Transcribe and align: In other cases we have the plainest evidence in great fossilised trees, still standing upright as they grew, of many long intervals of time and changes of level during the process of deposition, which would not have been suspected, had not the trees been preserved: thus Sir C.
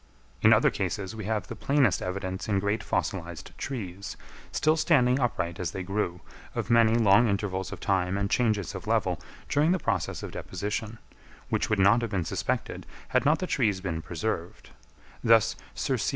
In 0.41 0.51
other 0.51 0.71
cases 0.71 1.15
we 1.15 1.25
have 1.25 1.45
the 1.45 1.55
plainest 1.55 2.01
evidence 2.01 2.49
in 2.49 2.57
great 2.59 2.81
fossilised 2.81 3.51
trees, 3.59 4.17
still 4.51 4.75
standing 4.75 5.19
upright 5.19 5.59
as 5.59 5.69
they 5.73 5.83
grew, 5.83 6.21
of 6.55 6.71
many 6.71 6.95
long 6.95 7.27
intervals 7.27 7.71
of 7.71 7.79
time 7.79 8.17
and 8.17 8.27
changes 8.27 8.73
of 8.73 8.87
level 8.87 9.21
during 9.47 9.73
the 9.73 9.77
process 9.77 10.23
of 10.23 10.31
deposition, 10.31 10.97
which 11.49 11.69
would 11.69 11.77
not 11.77 12.01
have 12.01 12.09
been 12.09 12.25
suspected, 12.25 12.87
had 13.09 13.25
not 13.25 13.37
the 13.37 13.45
trees 13.45 13.79
been 13.79 14.01
preserved: 14.01 14.71
thus 15.23 15.55
Sir 15.75 15.97
C. 15.99 16.09